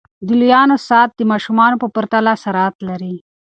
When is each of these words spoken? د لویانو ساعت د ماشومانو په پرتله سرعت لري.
د 0.27 0.29
لویانو 0.39 0.75
ساعت 0.87 1.11
د 1.15 1.21
ماشومانو 1.31 1.75
په 1.81 1.87
پرتله 1.95 2.31
سرعت 2.43 2.75
لري. 2.87 3.15